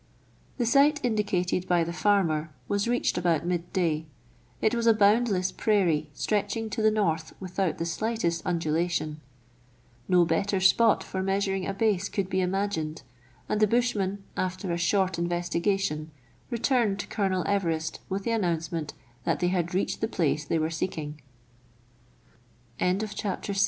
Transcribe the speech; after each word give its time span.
The 0.57 0.65
site 0.65 0.99
indicated 1.05 1.67
by 1.67 1.83
the 1.83 1.93
farmer 1.93 2.51
was 2.67 2.87
reached 2.87 3.19
about 3.19 3.45
midday. 3.45 4.07
It 4.59 4.73
was 4.73 4.87
a 4.87 4.95
boundless 4.95 5.51
prairie 5.51 6.09
stretching 6.15 6.71
to 6.71 6.81
the 6.81 6.89
north 6.89 7.35
without 7.39 7.77
the 7.77 7.85
slightest 7.85 8.41
undulation. 8.43 9.21
No 10.09 10.25
better 10.25 10.59
spot 10.59 11.03
for 11.03 11.21
measuring 11.21 11.67
a 11.67 11.73
base 11.75 12.09
could 12.09 12.31
be 12.31 12.41
imagined, 12.41 13.03
and 13.47 13.59
the 13.59 13.67
bushman, 13.67 14.23
after 14.35 14.71
a 14.71 14.77
short 14.79 15.19
investigation, 15.19 16.09
returned 16.49 16.97
to 17.01 17.05
Colonel 17.07 17.43
Everest 17.45 17.99
with 18.09 18.23
the 18.23 18.31
announcement 18.31 18.95